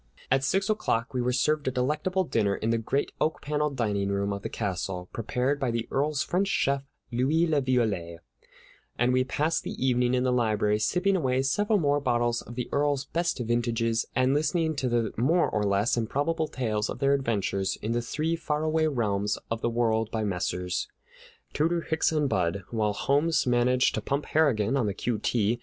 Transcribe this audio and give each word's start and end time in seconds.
At 0.31 0.43
six 0.43 0.67
o'clock 0.67 1.13
we 1.13 1.21
were 1.21 1.31
served 1.31 1.67
a 1.67 1.71
delectable 1.71 2.23
dinner 2.23 2.55
in 2.55 2.71
the 2.71 2.79
great 2.79 3.11
oak 3.21 3.39
paneled 3.39 3.75
dining 3.75 4.09
room 4.09 4.33
of 4.33 4.41
the 4.41 4.49
castle, 4.49 5.09
prepared 5.13 5.59
by 5.59 5.69
the 5.69 5.87
Earl's 5.91 6.23
French 6.23 6.47
chef, 6.47 6.83
Louis 7.11 7.45
La 7.45 7.59
Violette; 7.59 8.21
and 8.97 9.13
we 9.13 9.23
passed 9.23 9.61
the 9.61 9.73
evening 9.75 10.15
in 10.15 10.23
the 10.23 10.31
library, 10.31 10.79
sipping 10.79 11.15
away 11.15 11.43
several 11.43 11.77
more 11.77 11.99
bottles 11.99 12.41
of 12.41 12.55
the 12.55 12.67
Earl's 12.71 13.05
best 13.05 13.37
vintages 13.41 14.07
and 14.15 14.33
listening 14.33 14.75
to 14.77 14.89
the 14.89 15.13
more 15.17 15.47
or 15.47 15.61
less 15.61 15.95
improbable 15.95 16.47
tales 16.47 16.89
of 16.89 16.97
their 16.97 17.13
adventures 17.13 17.77
in 17.83 17.91
the 17.91 18.01
three 18.01 18.35
faraway 18.35 18.87
realms 18.87 19.37
of 19.51 19.61
the 19.61 19.69
world 19.69 20.09
by 20.09 20.23
Messrs. 20.23 20.87
Tooter, 21.53 21.81
Hicks, 21.81 22.11
and 22.11 22.27
Budd, 22.27 22.63
while 22.71 22.93
Holmes 22.93 23.45
managed 23.45 23.93
to 23.93 24.01
pump 24.01 24.25
Harrigan 24.25 24.75
on 24.77 24.87
the 24.87 24.95
Q. 24.95 25.19
T. 25.19 25.59